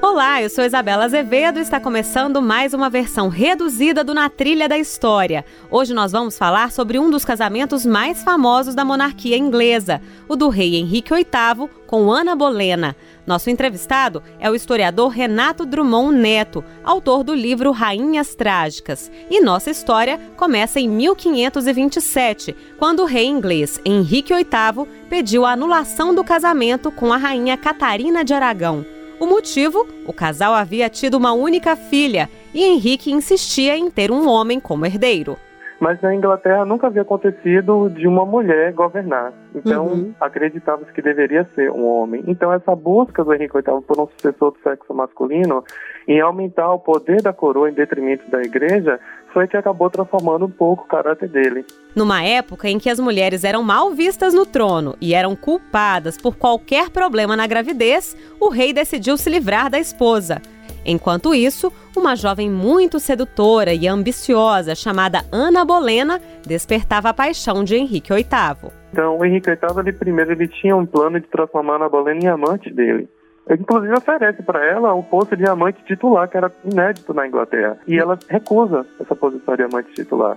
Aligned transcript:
Olá, 0.00 0.40
eu 0.40 0.48
sou 0.48 0.64
Isabela 0.64 1.06
Azevedo 1.06 1.58
e 1.58 1.62
está 1.62 1.80
começando 1.80 2.40
mais 2.40 2.72
uma 2.72 2.88
versão 2.88 3.28
reduzida 3.28 4.04
do 4.04 4.14
Na 4.14 4.30
Trilha 4.30 4.68
da 4.68 4.78
História. 4.78 5.44
Hoje 5.68 5.92
nós 5.92 6.12
vamos 6.12 6.38
falar 6.38 6.70
sobre 6.70 7.00
um 7.00 7.10
dos 7.10 7.24
casamentos 7.24 7.84
mais 7.84 8.22
famosos 8.22 8.76
da 8.76 8.84
monarquia 8.84 9.36
inglesa, 9.36 10.00
o 10.28 10.36
do 10.36 10.50
rei 10.50 10.76
Henrique 10.76 11.12
VIII 11.12 11.68
com 11.84 12.12
Ana 12.12 12.36
Bolena. 12.36 12.94
Nosso 13.26 13.50
entrevistado 13.50 14.22
é 14.38 14.48
o 14.48 14.54
historiador 14.54 15.08
Renato 15.08 15.66
Drummond 15.66 16.16
Neto, 16.16 16.64
autor 16.84 17.24
do 17.24 17.34
livro 17.34 17.72
Rainhas 17.72 18.36
Trágicas. 18.36 19.10
E 19.28 19.40
nossa 19.40 19.68
história 19.68 20.20
começa 20.36 20.78
em 20.78 20.88
1527, 20.88 22.54
quando 22.78 23.00
o 23.00 23.06
rei 23.06 23.26
inglês 23.26 23.80
Henrique 23.84 24.32
VIII 24.32 24.86
pediu 25.10 25.44
a 25.44 25.52
anulação 25.54 26.14
do 26.14 26.22
casamento 26.22 26.92
com 26.92 27.12
a 27.12 27.16
rainha 27.16 27.56
Catarina 27.56 28.24
de 28.24 28.32
Aragão. 28.32 28.97
O 29.20 29.26
motivo? 29.26 29.86
O 30.06 30.12
casal 30.12 30.54
havia 30.54 30.88
tido 30.88 31.16
uma 31.16 31.32
única 31.32 31.74
filha 31.74 32.30
e 32.54 32.64
Henrique 32.64 33.10
insistia 33.10 33.76
em 33.76 33.90
ter 33.90 34.12
um 34.12 34.28
homem 34.28 34.60
como 34.60 34.86
herdeiro. 34.86 35.36
Mas 35.80 36.00
na 36.02 36.14
Inglaterra 36.14 36.64
nunca 36.64 36.88
havia 36.88 37.02
acontecido 37.02 37.88
de 37.90 38.08
uma 38.08 38.26
mulher 38.26 38.72
governar. 38.72 39.32
Então 39.54 39.86
uhum. 39.86 40.14
acreditava-se 40.20 40.92
que 40.92 41.00
deveria 41.00 41.44
ser 41.54 41.70
um 41.70 41.86
homem. 41.86 42.24
Então 42.26 42.52
essa 42.52 42.74
busca 42.74 43.22
do 43.22 43.32
Henrique 43.32 43.54
VIII 43.54 43.82
por 43.82 44.00
um 44.00 44.08
sucessor 44.08 44.52
do 44.52 44.58
sexo 44.62 44.92
masculino 44.92 45.62
em 46.06 46.20
aumentar 46.20 46.72
o 46.72 46.78
poder 46.78 47.22
da 47.22 47.32
coroa 47.32 47.70
em 47.70 47.74
detrimento 47.74 48.28
da 48.30 48.40
igreja 48.40 48.98
foi 49.32 49.46
que 49.46 49.56
acabou 49.56 49.90
transformando 49.90 50.46
um 50.46 50.50
pouco 50.50 50.84
o 50.84 50.88
caráter 50.88 51.28
dele. 51.28 51.64
Numa 51.94 52.24
época 52.24 52.68
em 52.68 52.78
que 52.78 52.90
as 52.90 52.98
mulheres 52.98 53.44
eram 53.44 53.62
mal 53.62 53.92
vistas 53.92 54.32
no 54.34 54.46
trono 54.46 54.96
e 55.00 55.14
eram 55.14 55.36
culpadas 55.36 56.16
por 56.16 56.36
qualquer 56.36 56.90
problema 56.90 57.36
na 57.36 57.46
gravidez, 57.46 58.16
o 58.40 58.48
rei 58.48 58.72
decidiu 58.72 59.16
se 59.16 59.28
livrar 59.28 59.70
da 59.70 59.78
esposa. 59.78 60.40
Enquanto 60.84 61.34
isso, 61.34 61.72
uma 61.96 62.16
jovem 62.16 62.50
muito 62.50 62.98
sedutora 62.98 63.72
e 63.74 63.86
ambiciosa 63.86 64.74
chamada 64.74 65.24
Ana 65.30 65.64
Bolena 65.64 66.20
despertava 66.46 67.10
a 67.10 67.14
paixão 67.14 67.64
de 67.64 67.76
Henrique 67.76 68.12
VIII. 68.12 68.70
Então, 68.92 69.18
o 69.18 69.24
Henrique 69.24 69.50
VIII, 69.50 69.78
ele, 69.80 69.92
primeiro, 69.92 70.32
ele 70.32 70.48
tinha 70.48 70.76
um 70.76 70.86
plano 70.86 71.20
de 71.20 71.26
transformar 71.26 71.76
Ana 71.76 71.88
Bolena 71.88 72.20
em 72.20 72.28
amante 72.28 72.72
dele. 72.72 73.08
Ele, 73.48 73.62
inclusive, 73.62 73.92
oferece 73.92 74.42
para 74.42 74.64
ela 74.64 74.94
o 74.94 75.02
posto 75.02 75.36
de 75.36 75.48
amante 75.48 75.82
titular, 75.84 76.28
que 76.28 76.36
era 76.36 76.52
inédito 76.64 77.12
na 77.14 77.26
Inglaterra. 77.26 77.78
E 77.86 77.98
ela 77.98 78.18
recusa 78.28 78.86
essa 79.00 79.14
posição 79.14 79.56
de 79.56 79.62
amante 79.62 79.92
titular. 79.94 80.36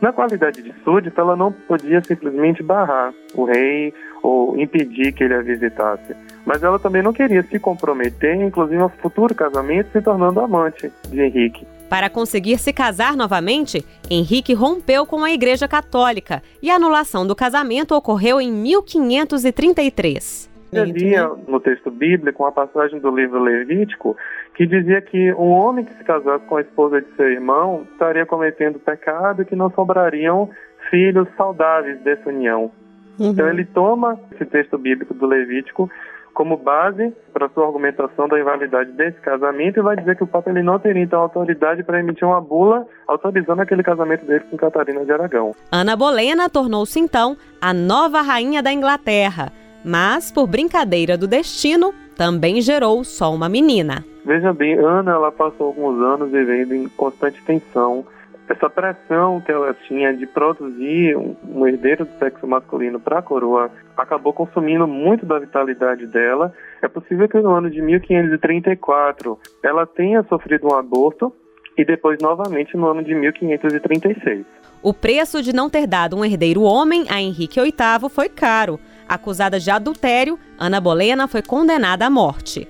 Na 0.00 0.12
qualidade 0.12 0.62
de 0.62 0.74
súdito, 0.84 1.20
ela 1.20 1.36
não 1.36 1.50
podia 1.50 2.02
simplesmente 2.02 2.62
barrar 2.62 3.12
o 3.34 3.44
rei 3.44 3.92
ou 4.22 4.58
impedir 4.58 5.12
que 5.12 5.24
ele 5.24 5.34
a 5.34 5.42
visitasse. 5.42 6.14
Mas 6.44 6.62
ela 6.62 6.78
também 6.78 7.02
não 7.02 7.12
queria 7.12 7.42
se 7.42 7.58
comprometer, 7.58 8.40
inclusive 8.40 8.80
ao 8.80 8.88
futuro 8.88 9.34
casamento, 9.34 9.90
se 9.92 10.02
tornando 10.02 10.40
amante 10.40 10.92
de 11.08 11.20
Henrique. 11.20 11.66
Para 11.88 12.10
conseguir 12.10 12.58
se 12.58 12.72
casar 12.72 13.16
novamente, 13.16 13.84
Henrique 14.10 14.52
rompeu 14.52 15.06
com 15.06 15.22
a 15.22 15.30
Igreja 15.30 15.68
Católica 15.68 16.42
e 16.60 16.70
a 16.70 16.74
anulação 16.74 17.26
do 17.26 17.34
casamento 17.34 17.94
ocorreu 17.94 18.40
em 18.40 18.52
1533. 18.52 20.55
Havia 20.82 21.28
no 21.48 21.60
texto 21.60 21.90
bíblico 21.90 22.42
uma 22.42 22.52
passagem 22.52 22.98
do 23.00 23.14
livro 23.14 23.42
Levítico 23.42 24.16
que 24.54 24.66
dizia 24.66 25.00
que 25.00 25.32
um 25.34 25.50
homem 25.50 25.84
que 25.84 25.94
se 25.94 26.04
casasse 26.04 26.44
com 26.46 26.56
a 26.56 26.62
esposa 26.62 27.00
de 27.00 27.08
seu 27.16 27.30
irmão 27.30 27.86
estaria 27.92 28.24
cometendo 28.24 28.78
pecado 28.78 29.42
e 29.42 29.44
que 29.44 29.56
não 29.56 29.70
sobrariam 29.70 30.50
filhos 30.90 31.28
saudáveis 31.36 32.00
dessa 32.00 32.28
união. 32.28 32.70
Uhum. 33.18 33.30
Então 33.30 33.48
ele 33.48 33.64
toma 33.64 34.18
esse 34.32 34.44
texto 34.44 34.76
bíblico 34.78 35.14
do 35.14 35.26
Levítico 35.26 35.90
como 36.36 36.58
base 36.58 37.14
para 37.32 37.48
sua 37.48 37.64
argumentação 37.66 38.28
da 38.28 38.38
invalidade 38.38 38.92
desse 38.92 39.18
casamento 39.20 39.78
e 39.78 39.82
vai 39.82 39.96
dizer 39.96 40.16
que 40.16 40.22
o 40.22 40.26
Papa 40.26 40.50
ele 40.50 40.62
não 40.62 40.78
teria 40.78 41.02
então 41.02 41.20
autoridade 41.20 41.82
para 41.82 41.98
emitir 41.98 42.28
uma 42.28 42.42
bula 42.42 42.86
autorizando 43.06 43.60
aquele 43.60 43.82
casamento 43.82 44.26
dele 44.26 44.44
com 44.50 44.56
Catarina 44.58 45.02
de 45.02 45.10
Aragão. 45.10 45.54
Ana 45.72 45.96
Bolena 45.96 46.50
tornou-se 46.50 47.00
então 47.00 47.38
a 47.58 47.72
nova 47.72 48.20
rainha 48.20 48.62
da 48.62 48.70
Inglaterra 48.70 49.50
mas, 49.86 50.32
por 50.32 50.48
brincadeira 50.48 51.16
do 51.16 51.28
destino, 51.28 51.94
também 52.16 52.60
gerou 52.60 53.04
só 53.04 53.32
uma 53.32 53.48
menina. 53.48 54.04
Veja 54.24 54.52
bem, 54.52 54.74
Ana 54.74 55.12
ela 55.12 55.30
passou 55.30 55.68
alguns 55.68 56.02
anos 56.02 56.32
vivendo 56.32 56.74
em 56.74 56.88
constante 56.88 57.40
tensão. 57.44 58.04
Essa 58.48 58.68
pressão 58.68 59.40
que 59.40 59.52
ela 59.52 59.74
tinha 59.86 60.12
de 60.12 60.26
produzir 60.26 61.16
um 61.16 61.66
herdeiro 61.66 62.04
do 62.04 62.18
sexo 62.18 62.46
masculino 62.46 62.98
para 62.98 63.20
a 63.20 63.22
coroa 63.22 63.70
acabou 63.96 64.32
consumindo 64.32 64.86
muito 64.86 65.24
da 65.24 65.38
vitalidade 65.38 66.06
dela. 66.06 66.52
É 66.82 66.88
possível 66.88 67.28
que 67.28 67.38
no 67.38 67.52
ano 67.52 67.70
de 67.70 67.80
1534 67.80 69.38
ela 69.62 69.86
tenha 69.86 70.24
sofrido 70.24 70.66
um 70.66 70.74
aborto 70.74 71.32
e 71.78 71.84
depois 71.84 72.18
novamente 72.20 72.76
no 72.76 72.88
ano 72.88 73.04
de 73.04 73.14
1536. 73.14 74.44
O 74.82 74.94
preço 74.94 75.42
de 75.42 75.52
não 75.52 75.68
ter 75.68 75.86
dado 75.86 76.16
um 76.16 76.24
herdeiro 76.24 76.62
homem 76.62 77.06
a 77.08 77.20
Henrique 77.20 77.60
VIII 77.60 78.08
foi 78.08 78.28
caro. 78.28 78.78
Acusada 79.08 79.60
de 79.60 79.70
adultério, 79.70 80.38
Ana 80.58 80.80
Bolena 80.80 81.28
foi 81.28 81.42
condenada 81.42 82.06
à 82.06 82.10
morte. 82.10 82.66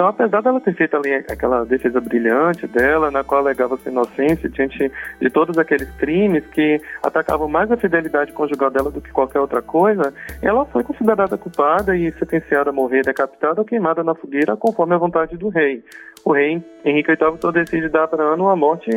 Então, 0.00 0.08
apesar 0.08 0.40
dela 0.40 0.58
ter 0.60 0.74
feito 0.74 0.96
ali 0.96 1.12
aquela 1.12 1.62
defesa 1.64 2.00
brilhante 2.00 2.66
dela, 2.66 3.10
na 3.10 3.22
qual 3.22 3.42
alegava 3.42 3.76
sua 3.76 3.92
inocência 3.92 4.48
diante 4.48 4.90
de 5.20 5.28
todos 5.28 5.58
aqueles 5.58 5.90
crimes 5.96 6.42
que 6.46 6.80
atacavam 7.02 7.48
mais 7.48 7.70
a 7.70 7.76
fidelidade 7.76 8.32
conjugal 8.32 8.70
dela 8.70 8.90
do 8.90 9.02
que 9.02 9.10
qualquer 9.10 9.40
outra 9.40 9.60
coisa, 9.60 10.14
ela 10.40 10.64
foi 10.64 10.84
considerada 10.84 11.36
culpada 11.36 11.94
e 11.94 12.10
sentenciada 12.12 12.70
a 12.70 12.72
morrer 12.72 13.02
decapitada 13.02 13.60
ou 13.60 13.66
queimada 13.66 14.02
na 14.02 14.14
fogueira 14.14 14.56
conforme 14.56 14.94
a 14.94 14.98
vontade 14.98 15.36
do 15.36 15.50
rei. 15.50 15.84
O 16.24 16.32
rei 16.32 16.62
Henrique 16.82 17.14
VIII 17.14 17.34
então 17.34 17.52
decide 17.52 17.88
dar 17.90 18.08
para 18.08 18.22
Ana 18.22 18.42
uma 18.42 18.56
morte 18.56 18.88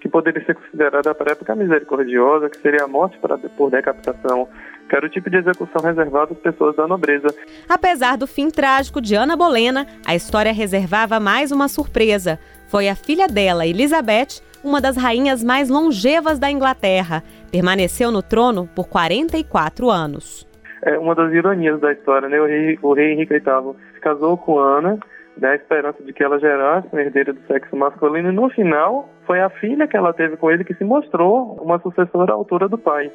que 0.00 0.08
poderia 0.08 0.44
ser 0.44 0.54
considerada 0.54 1.12
para 1.12 1.30
a 1.30 1.32
época 1.32 1.56
misericordiosa, 1.56 2.48
que 2.48 2.58
seria 2.58 2.84
a 2.84 2.88
morte 2.88 3.18
por 3.56 3.70
decapitação 3.70 4.48
que 4.92 4.96
era 4.96 5.06
o 5.06 5.08
tipo 5.08 5.30
de 5.30 5.38
execução 5.38 5.80
reservado 5.82 6.34
às 6.34 6.38
pessoas 6.38 6.76
da 6.76 6.86
nobreza. 6.86 7.28
Apesar 7.66 8.18
do 8.18 8.26
fim 8.26 8.50
trágico 8.50 9.00
de 9.00 9.14
Ana 9.14 9.34
Bolena, 9.34 9.86
a 10.06 10.14
história 10.14 10.52
reservava 10.52 11.18
mais 11.18 11.50
uma 11.50 11.66
surpresa. 11.66 12.38
Foi 12.68 12.90
a 12.90 12.94
filha 12.94 13.26
dela, 13.26 13.66
Elizabeth, 13.66 14.42
uma 14.62 14.82
das 14.82 14.98
rainhas 14.98 15.42
mais 15.42 15.70
longevas 15.70 16.38
da 16.38 16.50
Inglaterra. 16.50 17.22
Permaneceu 17.50 18.10
no 18.10 18.22
trono 18.22 18.68
por 18.76 18.86
44 18.86 19.90
anos. 19.90 20.46
É 20.82 20.98
uma 20.98 21.14
das 21.14 21.32
ironias 21.32 21.80
da 21.80 21.90
história, 21.90 22.28
né? 22.28 22.38
O 22.38 22.44
rei, 22.44 22.78
o 22.82 22.92
rei 22.92 23.12
Henrique 23.14 23.32
VIII 23.32 23.74
se 23.94 24.00
casou 24.00 24.36
com 24.36 24.58
Ana, 24.58 24.98
da 25.36 25.54
esperança 25.54 26.02
de 26.02 26.12
que 26.12 26.22
ela 26.22 26.38
gerasse 26.38 26.88
um 26.92 26.98
herdeiro 26.98 27.32
do 27.32 27.40
sexo 27.46 27.74
masculino, 27.74 28.30
e 28.30 28.32
no 28.32 28.50
final 28.50 29.08
foi 29.26 29.40
a 29.40 29.48
filha 29.48 29.86
que 29.86 29.96
ela 29.96 30.12
teve 30.12 30.36
com 30.36 30.50
ele 30.50 30.64
que 30.64 30.74
se 30.74 30.84
mostrou 30.84 31.56
uma 31.62 31.80
sucessora 31.80 32.32
à 32.32 32.34
altura 32.34 32.68
do 32.68 32.76
pai. 32.76 33.10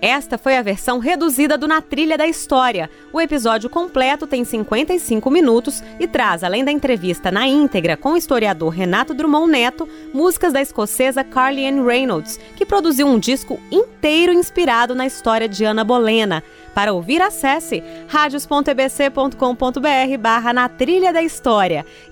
Esta 0.00 0.38
foi 0.38 0.56
a 0.56 0.62
versão 0.62 0.98
reduzida 0.98 1.58
do 1.58 1.68
Na 1.68 1.82
Trilha 1.82 2.16
da 2.16 2.26
História. 2.26 2.88
O 3.12 3.20
episódio 3.20 3.68
completo 3.68 4.26
tem 4.26 4.42
55 4.42 5.30
minutos 5.30 5.84
e 6.00 6.08
traz, 6.08 6.42
além 6.42 6.64
da 6.64 6.72
entrevista 6.72 7.30
na 7.30 7.46
íntegra 7.46 7.96
com 7.96 8.12
o 8.12 8.16
historiador 8.16 8.70
Renato 8.70 9.12
Drummond 9.12 9.52
Neto, 9.52 9.86
músicas 10.14 10.52
da 10.52 10.62
escocesa 10.62 11.22
Carly 11.22 11.66
Ann 11.66 11.84
Reynolds, 11.84 12.38
que 12.56 12.64
produziu 12.64 13.06
um 13.06 13.18
disco 13.18 13.60
inteiro 13.70 14.32
inspirado 14.32 14.94
na 14.94 15.06
história 15.06 15.48
de 15.48 15.64
Ana 15.64 15.84
Bolena. 15.84 16.42
Para 16.74 16.92
ouvir, 16.92 17.20
acesse 17.20 17.82
radios.ebc.com.br 18.08 20.18
barra 20.18 20.52
na 20.52 20.68
trilha 20.68 21.12
da 21.12 21.22
história. 21.22 21.59